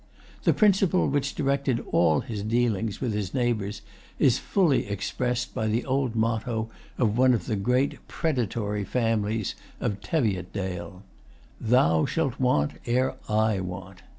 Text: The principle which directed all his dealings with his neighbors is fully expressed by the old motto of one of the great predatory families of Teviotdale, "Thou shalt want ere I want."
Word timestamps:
The 0.45 0.53
principle 0.55 1.07
which 1.07 1.35
directed 1.35 1.85
all 1.91 2.21
his 2.21 2.41
dealings 2.41 2.99
with 3.01 3.13
his 3.13 3.35
neighbors 3.35 3.83
is 4.17 4.39
fully 4.39 4.87
expressed 4.87 5.53
by 5.53 5.67
the 5.67 5.85
old 5.85 6.15
motto 6.15 6.71
of 6.97 7.19
one 7.19 7.35
of 7.35 7.45
the 7.45 7.55
great 7.55 8.07
predatory 8.07 8.83
families 8.83 9.53
of 9.79 10.01
Teviotdale, 10.01 11.03
"Thou 11.59 12.07
shalt 12.07 12.39
want 12.39 12.77
ere 12.87 13.13
I 13.29 13.59
want." 13.59 14.01